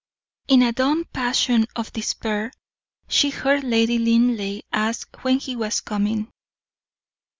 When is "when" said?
5.23-5.37